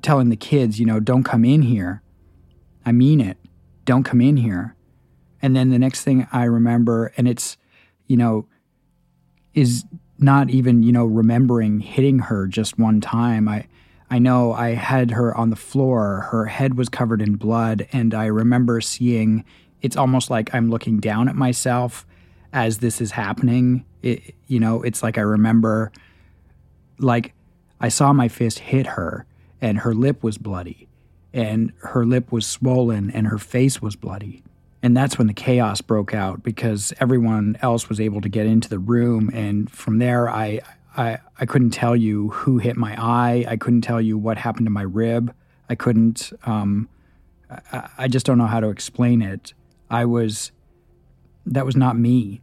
[0.01, 2.01] telling the kids, you know, don't come in here.
[2.83, 3.37] I mean it.
[3.85, 4.75] Don't come in here.
[5.41, 7.57] And then the next thing I remember, and it's,
[8.07, 8.47] you know,
[9.53, 9.83] is
[10.21, 13.47] not even, you know, remembering hitting her just one time.
[13.47, 13.67] I
[14.11, 16.27] I know I had her on the floor.
[16.31, 19.45] Her head was covered in blood, and I remember seeing
[19.81, 22.05] it's almost like I'm looking down at myself
[22.51, 23.85] as this is happening.
[24.01, 25.91] It, you know, it's like I remember
[26.99, 27.33] like
[27.79, 29.25] I saw my fist hit her
[29.61, 30.87] and her lip was bloody
[31.33, 34.43] and her lip was swollen and her face was bloody.
[34.81, 38.69] And that's when the chaos broke out because everyone else was able to get into
[38.69, 39.29] the room.
[39.33, 40.61] And from there, I,
[40.95, 43.45] I, I couldn't tell you who hit my eye.
[43.47, 45.33] I couldn't tell you what happened to my rib.
[45.69, 46.87] I couldn't, um,
[47.49, 49.53] I, I just don't know how to explain it.
[49.89, 50.51] I was,
[51.45, 52.41] that was not me.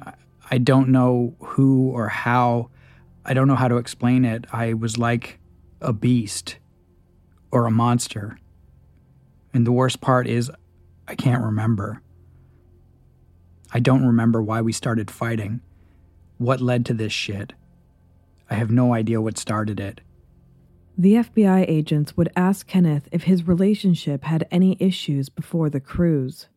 [0.00, 0.14] I,
[0.50, 2.70] I don't know who or how.
[3.26, 4.46] I don't know how to explain it.
[4.52, 5.38] I was like
[5.82, 6.56] a beast
[7.52, 8.38] or a monster.
[9.52, 10.50] And the worst part is,
[11.08, 12.02] I can't remember.
[13.72, 15.60] I don't remember why we started fighting,
[16.36, 17.54] what led to this shit.
[18.50, 20.02] I have no idea what started it.
[20.96, 26.48] The FBI agents would ask Kenneth if his relationship had any issues before the cruise.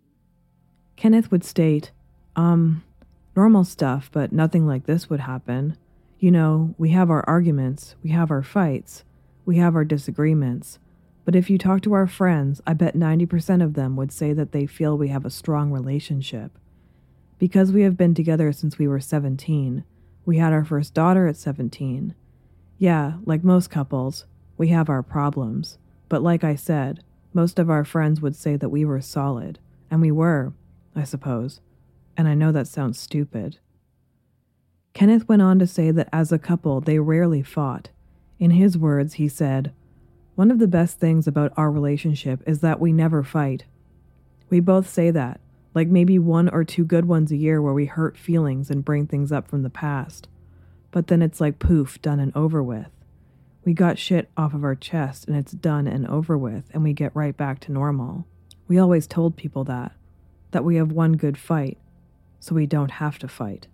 [0.95, 1.91] Kenneth would state,
[2.35, 2.83] um,
[3.35, 5.77] normal stuff, but nothing like this would happen.
[6.19, 9.03] You know, we have our arguments, we have our fights,
[9.45, 10.79] we have our disagreements.
[11.23, 14.51] But if you talk to our friends, I bet 90% of them would say that
[14.51, 16.57] they feel we have a strong relationship.
[17.37, 19.83] Because we have been together since we were 17,
[20.25, 22.15] we had our first daughter at 17.
[22.77, 24.25] Yeah, like most couples,
[24.57, 25.77] we have our problems.
[26.09, 27.03] But like I said,
[27.33, 29.59] most of our friends would say that we were solid.
[29.89, 30.53] And we were,
[30.95, 31.61] I suppose.
[32.17, 33.57] And I know that sounds stupid.
[34.93, 37.89] Kenneth went on to say that as a couple, they rarely fought.
[38.39, 39.73] In his words, he said,
[40.41, 43.65] one of the best things about our relationship is that we never fight.
[44.49, 45.39] We both say that,
[45.75, 49.05] like maybe one or two good ones a year where we hurt feelings and bring
[49.05, 50.27] things up from the past.
[50.89, 52.89] But then it's like poof, done and over with.
[53.65, 56.93] We got shit off of our chest and it's done and over with, and we
[56.93, 58.25] get right back to normal.
[58.67, 59.91] We always told people that,
[60.49, 61.77] that we have one good fight,
[62.39, 63.67] so we don't have to fight.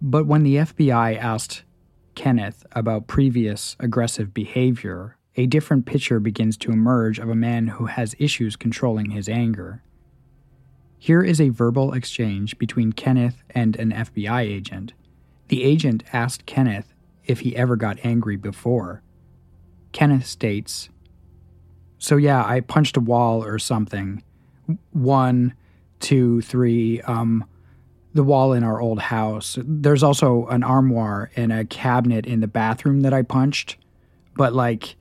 [0.00, 1.64] But when the FBI asked
[2.14, 7.86] Kenneth about previous aggressive behavior a different picture begins to emerge of a man who
[7.86, 9.82] has issues controlling his anger.
[10.98, 14.94] Here is a verbal exchange between Kenneth and an FBI agent.
[15.48, 16.94] The agent asked Kenneth
[17.24, 19.02] if he ever got angry before.
[19.92, 20.88] Kenneth states,
[21.98, 24.22] So, yeah, I punched a wall or something.
[24.92, 25.54] One,
[26.00, 27.44] two, three, um,
[28.14, 29.58] the wall in our old house.
[29.62, 33.76] There's also an armoire and a cabinet in the bathroom that I punched.
[34.34, 34.96] But, like,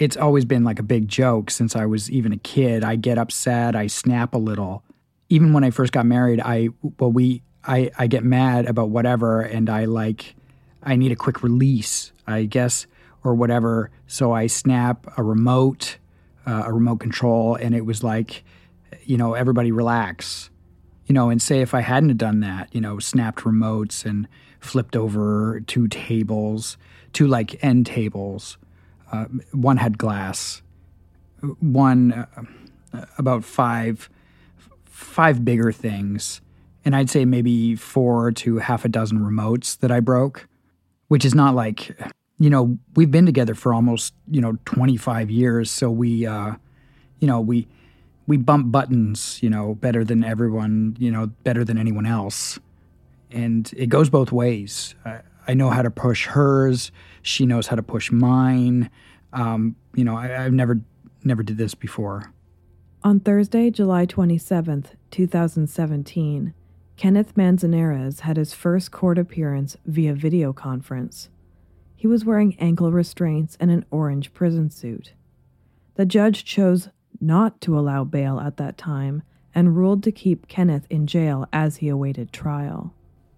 [0.00, 2.82] it's always been like a big joke since I was even a kid.
[2.82, 4.82] I get upset, I snap a little.
[5.28, 9.42] Even when I first got married, I well we I I get mad about whatever
[9.42, 10.34] and I like
[10.82, 12.86] I need a quick release, I guess
[13.22, 13.90] or whatever.
[14.06, 15.98] So I snap a remote,
[16.46, 18.42] uh, a remote control and it was like
[19.04, 20.50] you know, everybody relax.
[21.06, 24.28] You know, and say if I hadn't done that, you know, snapped remotes and
[24.60, 26.78] flipped over two tables,
[27.12, 28.56] two like end tables
[29.12, 30.62] uh, one had glass,
[31.60, 34.08] one uh, about five
[34.84, 36.40] five bigger things,
[36.84, 40.48] and I'd say maybe four to half a dozen remotes that I broke,
[41.08, 41.96] which is not like
[42.38, 46.54] you know we've been together for almost you know 25 years, so we uh,
[47.20, 47.66] you know we
[48.26, 52.58] we bump buttons you know better than everyone you know better than anyone else,
[53.30, 54.94] and it goes both ways.
[55.50, 58.88] I know how to push hers she knows how to push mine.
[59.32, 60.80] Um, you know, I, have never
[61.24, 62.32] never did this before.
[63.02, 66.54] On Thursday, July 27th, 2017,
[66.96, 71.30] Kenneth Manzanares had his first court appearance via video conference.
[71.96, 75.14] He was wearing ankle restraints and an orange prison suit.
[75.96, 79.24] The judge chose not to allow bail at that time
[79.54, 82.94] and ruled to keep Kenneth in jail as he awaited trial.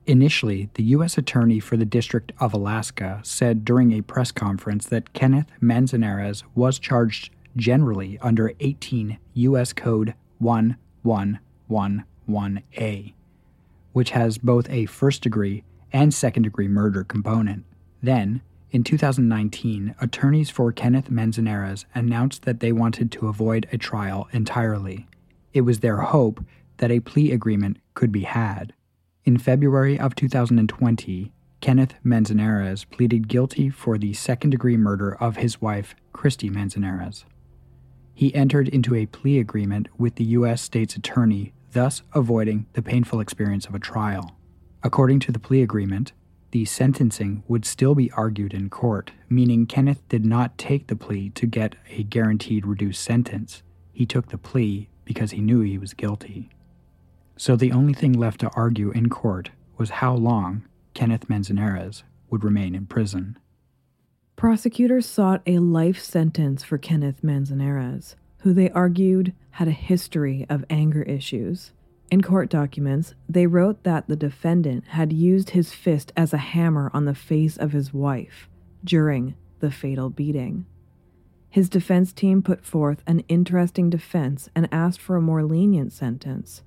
[0.06, 1.16] Initially, the U.S.
[1.16, 6.80] Attorney for the District of Alaska said during a press conference that Kenneth Manzanares was
[6.80, 9.72] charged generally under 18 U.S.
[9.72, 13.14] Code 1111A,
[13.92, 17.64] which has both a first degree and second degree murder component.
[18.02, 18.42] Then,
[18.72, 25.06] in 2019, attorneys for Kenneth Manzanares announced that they wanted to avoid a trial entirely.
[25.52, 26.42] It was their hope
[26.78, 28.72] that a plea agreement could be had.
[29.24, 35.60] In February of 2020, Kenneth Manzanares pleaded guilty for the second degree murder of his
[35.60, 37.24] wife, Kristy Manzanares.
[38.14, 40.60] He entered into a plea agreement with the U.S.
[40.60, 44.36] state's attorney, thus avoiding the painful experience of a trial.
[44.82, 46.12] According to the plea agreement,
[46.50, 51.30] the sentencing would still be argued in court, meaning Kenneth did not take the plea
[51.30, 53.62] to get a guaranteed reduced sentence.
[53.92, 56.50] He took the plea because he knew he was guilty.
[57.36, 60.64] So the only thing left to argue in court was how long
[60.94, 63.38] Kenneth Manzanares would remain in prison.
[64.36, 70.64] Prosecutors sought a life sentence for Kenneth Manzanares, who they argued had a history of
[70.68, 71.72] anger issues.
[72.10, 76.90] In court documents, they wrote that the defendant had used his fist as a hammer
[76.92, 78.48] on the face of his wife
[78.84, 80.66] during the fatal beating.
[81.48, 86.62] His defense team put forth an interesting defense and asked for a more lenient sentence.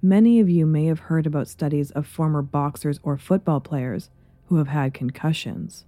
[0.00, 4.10] Many of you may have heard about studies of former boxers or football players
[4.46, 5.86] who have had concussions.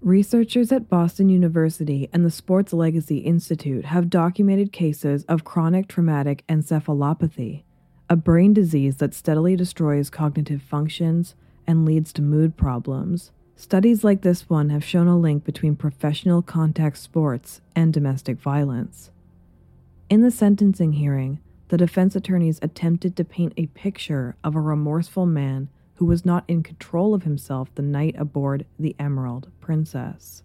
[0.00, 6.44] Researchers at Boston University and the Sports Legacy Institute have documented cases of chronic traumatic
[6.48, 7.62] encephalopathy,
[8.10, 13.30] a brain disease that steadily destroys cognitive functions and leads to mood problems.
[13.54, 19.10] Studies like this one have shown a link between professional contact sports and domestic violence.
[20.10, 25.26] In the sentencing hearing, the defense attorneys attempted to paint a picture of a remorseful
[25.26, 30.42] man who was not in control of himself the night aboard the Emerald Princess.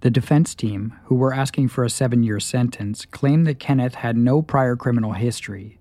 [0.00, 4.16] The defense team, who were asking for a seven year sentence, claimed that Kenneth had
[4.16, 5.78] no prior criminal history,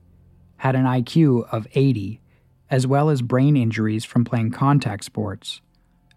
[0.57, 2.21] had an IQ of 80,
[2.69, 5.61] as well as brain injuries from playing contact sports.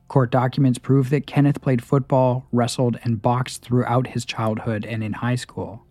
[0.09, 5.15] Court documents prove that Kenneth played football, wrestled, and boxed throughout his childhood and in
[5.15, 5.87] high school.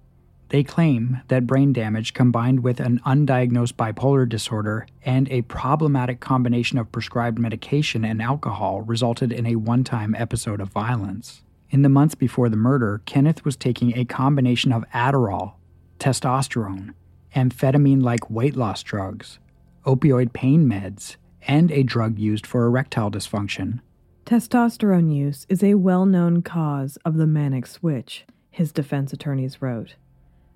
[0.52, 6.78] They claim that brain damage combined with an undiagnosed bipolar disorder and a problematic combination
[6.78, 11.41] of prescribed medication and alcohol resulted in a one time episode of violence.
[11.70, 15.54] In the months before the murder, Kenneth was taking a combination of Adderall,
[15.99, 16.95] testosterone,
[17.34, 19.39] amphetamine like weight loss drugs,
[19.86, 21.16] opioid pain meds,
[21.47, 23.80] and a drug used for erectile dysfunction.
[24.26, 29.95] Testosterone use is a well known cause of the manic switch, his defense attorneys wrote.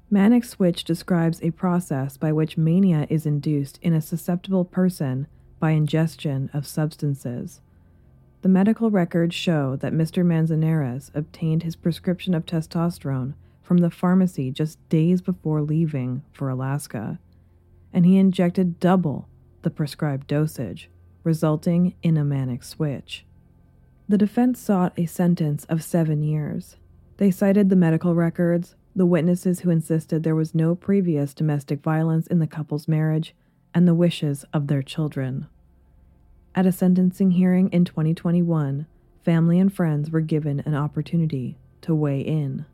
[0.10, 5.28] Manic switch describes a process by which mania is induced in a susceptible person
[5.60, 7.62] by ingestion of substances.
[8.44, 10.24] The medical records show that Mr.
[10.24, 13.34] Manzanares obtained his prescription of testosterone
[13.64, 17.18] from the pharmacy just days before leaving for Alaska,
[17.92, 19.28] and he injected double
[19.64, 20.92] the prescribed dosage,
[21.24, 23.26] resulting in a manic switch.
[24.08, 26.76] The defense sought a sentence of seven years.
[27.18, 32.28] They cited the medical records, the witnesses who insisted there was no previous domestic violence
[32.28, 33.36] in the couple's marriage,
[33.74, 35.48] and the wishes of their children.
[36.56, 38.86] At a sentencing hearing in 2021,
[39.24, 42.66] family and friends were given an opportunity to weigh in.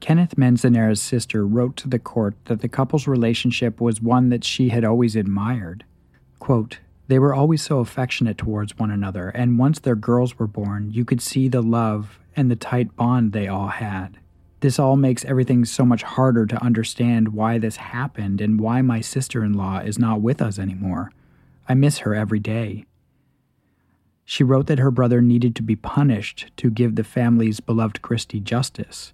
[0.00, 4.70] Kenneth Manzanares' sister wrote to the court that the couple's relationship was one that she
[4.70, 5.84] had always admired.
[6.40, 10.90] Quote, they were always so affectionate towards one another, and once their girls were born,
[10.90, 14.18] you could see the love and the tight bond they all had.
[14.64, 19.02] This all makes everything so much harder to understand why this happened and why my
[19.02, 21.12] sister in law is not with us anymore.
[21.68, 22.86] I miss her every day.
[24.24, 28.42] She wrote that her brother needed to be punished to give the family's beloved Kristy
[28.42, 29.12] justice,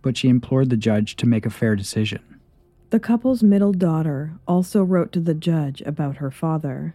[0.00, 2.22] but she implored the judge to make a fair decision.
[2.90, 6.94] The couple's middle daughter also wrote to the judge about her father.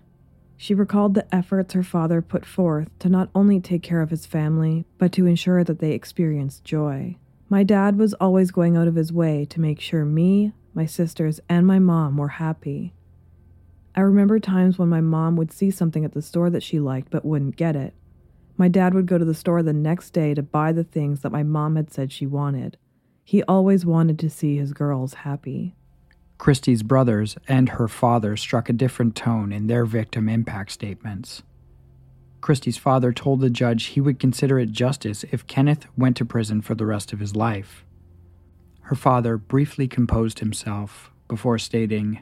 [0.56, 4.26] She recalled the efforts her father put forth to not only take care of his
[4.26, 7.18] family, but to ensure that they experienced joy.
[7.52, 11.39] My dad was always going out of his way to make sure me, my sisters,
[11.50, 12.93] and my mom were happy.
[13.95, 17.10] I remember times when my mom would see something at the store that she liked
[17.10, 17.95] but wouldn't get it.
[18.56, 21.32] My dad would go to the store the next day to buy the things that
[21.32, 22.78] my mom had said she wanted.
[23.24, 25.76] He always wanted to see his girls happy.
[26.38, 31.41] Kristy's brothers and her father struck a different tone in their victim impact statements.
[32.41, 36.61] Kristy's father told the judge he would consider it justice if Kenneth went to prison
[36.61, 37.85] for the rest of his life.
[38.81, 42.21] Her father briefly composed himself before stating,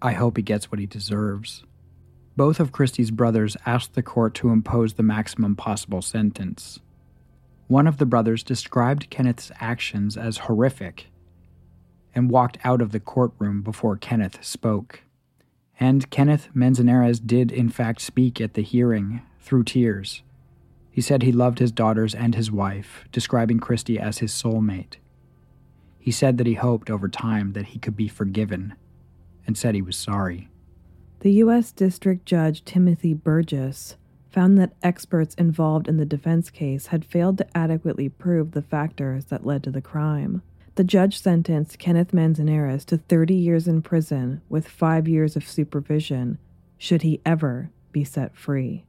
[0.00, 1.64] I hope he gets what he deserves.
[2.36, 6.80] Both of Kristy's brothers asked the court to impose the maximum possible sentence.
[7.66, 11.08] One of the brothers described Kenneth's actions as horrific
[12.14, 15.02] and walked out of the courtroom before Kenneth spoke.
[15.78, 20.22] And Kenneth Manzanares did, in fact, speak at the hearing, through tears.
[20.90, 24.96] He said he loved his daughters and his wife, describing Kristy as his soulmate.
[25.98, 28.74] He said that he hoped over time that he could be forgiven,
[29.46, 30.48] and said he was sorry.
[31.20, 31.70] The U.S.
[31.70, 33.96] District Judge Timothy Burgess
[34.30, 39.26] found that experts involved in the defense case had failed to adequately prove the factors
[39.26, 40.42] that led to the crime.
[40.76, 46.38] The judge sentenced Kenneth Manzanares to 30 years in prison with five years of supervision,
[46.78, 48.84] should he ever be set free.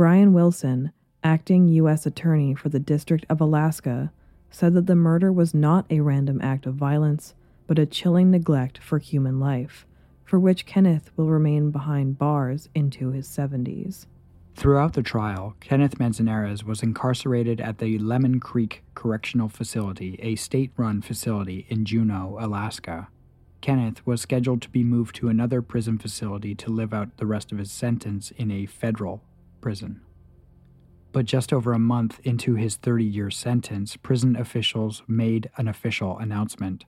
[0.00, 0.92] Bryan Wilson,
[1.22, 2.06] acting U.S.
[2.06, 4.10] Attorney for the District of Alaska,
[4.50, 7.34] said that the murder was not a random act of violence,
[7.66, 9.86] but a chilling neglect for human life,
[10.24, 14.06] for which Kenneth will remain behind bars into his 70s.
[14.54, 20.72] Throughout the trial, Kenneth Manzanares was incarcerated at the Lemon Creek Correctional Facility, a state
[20.78, 23.08] run facility in Juneau, Alaska.
[23.60, 27.52] Kenneth was scheduled to be moved to another prison facility to live out the rest
[27.52, 29.22] of his sentence in a federal
[29.60, 30.00] prison.
[31.12, 36.18] But just over a month into his 30 year sentence, prison officials made an official
[36.18, 36.84] announcement.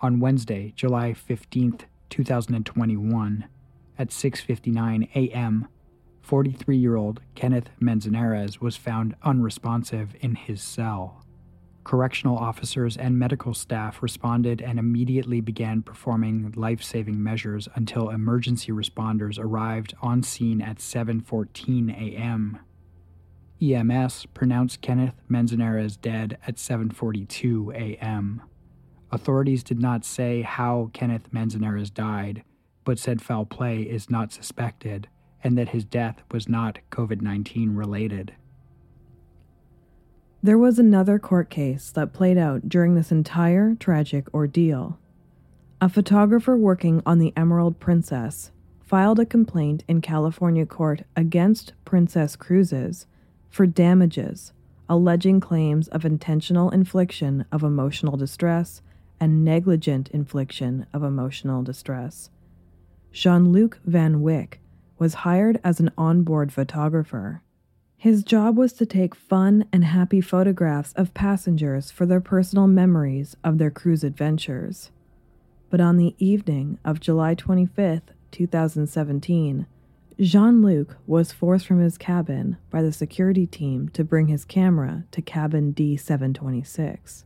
[0.00, 1.78] On Wednesday, July 15,
[2.10, 3.48] 2021,
[3.98, 5.68] at 6:59 a.m.,
[6.26, 11.24] 43-year-old Kenneth Manzanares was found unresponsive in his cell.
[11.86, 19.38] Correctional officers and medical staff responded and immediately began performing life-saving measures until emergency responders
[19.38, 22.58] arrived on scene at 7:14 a.m.
[23.62, 28.42] EMS pronounced Kenneth Manzanares dead at 7:42 a.m.
[29.12, 32.42] Authorities did not say how Kenneth Manzanares died,
[32.82, 35.06] but said foul play is not suspected
[35.44, 38.34] and that his death was not COVID 19 related.
[40.42, 44.98] There was another court case that played out during this entire tragic ordeal.
[45.80, 52.36] A photographer working on the Emerald Princess filed a complaint in California court against Princess
[52.36, 53.06] Cruises
[53.48, 54.52] for damages,
[54.88, 58.82] alleging claims of intentional infliction of emotional distress
[59.18, 62.30] and negligent infliction of emotional distress.
[63.10, 64.60] Jean Luc Van Wyck
[64.98, 67.42] was hired as an onboard photographer.
[67.98, 73.36] His job was to take fun and happy photographs of passengers for their personal memories
[73.42, 74.90] of their cruise adventures.
[75.70, 79.66] But on the evening of July 25, 2017,
[80.20, 85.04] Jean Luc was forced from his cabin by the security team to bring his camera
[85.10, 87.24] to cabin D726.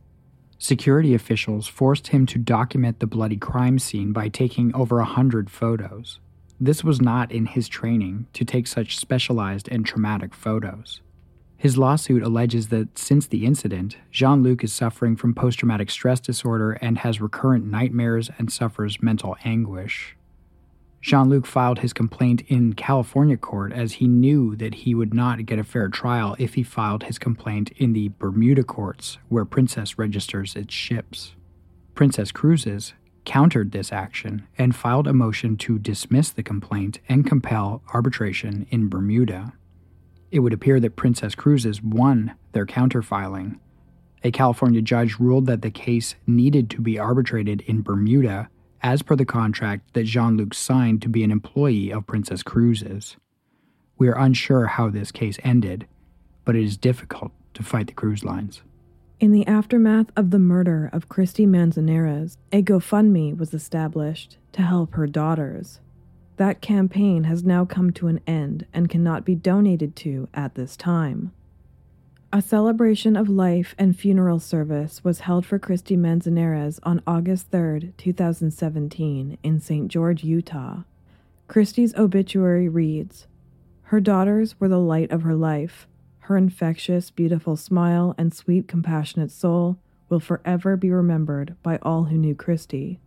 [0.57, 5.49] Security officials forced him to document the bloody crime scene by taking over a hundred
[5.49, 6.19] photos.
[6.63, 11.01] This was not in his training to take such specialized and traumatic photos.
[11.57, 16.19] His lawsuit alleges that since the incident, Jean Luc is suffering from post traumatic stress
[16.19, 20.15] disorder and has recurrent nightmares and suffers mental anguish.
[21.01, 25.47] Jean Luc filed his complaint in California court as he knew that he would not
[25.47, 29.97] get a fair trial if he filed his complaint in the Bermuda courts, where Princess
[29.97, 31.33] registers its ships.
[31.95, 32.93] Princess Cruises
[33.25, 38.89] countered this action and filed a motion to dismiss the complaint and compel arbitration in
[38.89, 39.53] Bermuda.
[40.31, 43.59] It would appear that Princess Cruises won their counterfiling.
[44.23, 48.49] A California judge ruled that the case needed to be arbitrated in Bermuda
[48.83, 53.17] as per the contract that Jean Luc signed to be an employee of Princess Cruises.
[53.97, 55.87] We are unsure how this case ended,
[56.45, 58.61] but it is difficult to fight the cruise lines.
[59.21, 64.95] In the aftermath of the murder of Kristy Manzanares, a GoFundMe was established to help
[64.95, 65.79] her daughters.
[66.37, 70.75] That campaign has now come to an end and cannot be donated to at this
[70.75, 71.31] time.
[72.33, 77.93] A celebration of life and funeral service was held for Kristy Manzanares on August 3,
[77.97, 79.87] 2017, in St.
[79.87, 80.81] George, Utah.
[81.47, 83.27] Kristy's obituary reads
[83.83, 85.87] Her daughters were the light of her life
[86.31, 89.77] her infectious, beautiful smile and sweet, compassionate soul
[90.07, 92.99] will forever be remembered by all who knew Kristy.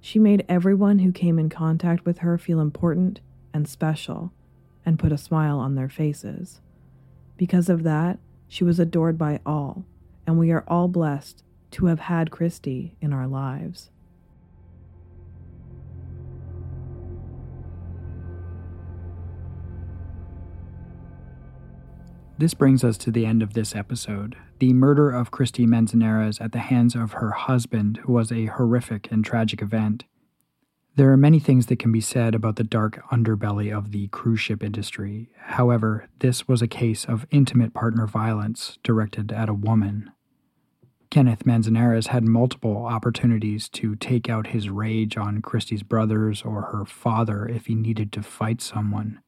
[0.00, 3.18] She made everyone who came in contact with her feel important
[3.52, 4.32] and special
[4.86, 6.60] and put a smile on their faces.
[7.36, 9.84] Because of that, she was adored by all,
[10.24, 11.42] and we are all blessed
[11.72, 13.90] to have had Kristy in our lives.
[22.44, 24.36] This brings us to the end of this episode.
[24.58, 29.24] The murder of Kristy Manzanares at the hands of her husband was a horrific and
[29.24, 30.04] tragic event.
[30.94, 34.40] There are many things that can be said about the dark underbelly of the cruise
[34.40, 35.30] ship industry.
[35.38, 40.10] However, this was a case of intimate partner violence directed at a woman.
[41.08, 46.84] Kenneth Manzanares had multiple opportunities to take out his rage on Kristy's brothers or her
[46.84, 49.22] father if he needed to fight someone,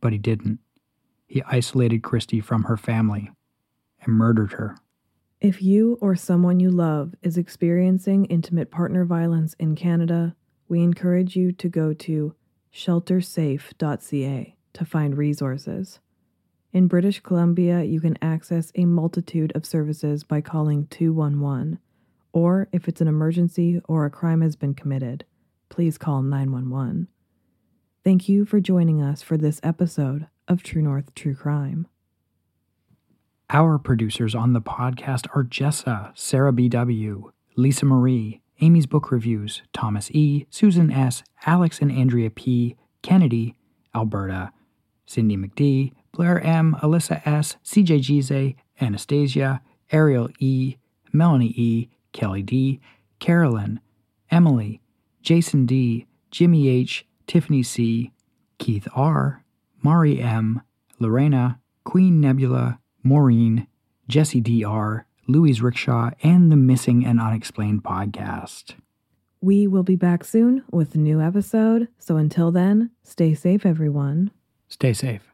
[0.00, 0.60] but he didn't
[1.34, 3.28] he isolated Kristy from her family
[4.00, 4.76] and murdered her.
[5.40, 10.36] If you or someone you love is experiencing intimate partner violence in Canada,
[10.68, 12.36] we encourage you to go to
[12.72, 15.98] sheltersafe.ca to find resources.
[16.72, 21.80] In British Columbia, you can access a multitude of services by calling 211,
[22.32, 25.24] or if it's an emergency or a crime has been committed,
[25.68, 27.08] please call 911.
[28.04, 31.86] Thank you for joining us for this episode of True North True Crime.
[33.50, 40.10] Our producers on the podcast are Jessa, Sarah B.W., Lisa Marie, Amy's Book Reviews, Thomas
[40.12, 43.54] E., Susan S., Alex and Andrea P., Kennedy,
[43.94, 44.50] Alberta,
[45.06, 49.60] Cindy McD., Blair M., Alyssa S., CJ Gize, Anastasia,
[49.92, 50.76] Ariel E.,
[51.12, 52.80] Melanie E., Kelly D.,
[53.18, 53.80] Carolyn,
[54.30, 54.80] Emily,
[55.22, 58.12] Jason D., Jimmy H., Tiffany C.,
[58.58, 59.43] Keith R.,
[59.84, 60.62] Mari M.,
[60.98, 63.66] Lorena, Queen Nebula, Maureen,
[64.08, 68.76] Jesse D.R., Louise Rickshaw, and the Missing and Unexplained podcast.
[69.42, 74.30] We will be back soon with a new episode, so until then, stay safe, everyone.
[74.68, 75.33] Stay safe.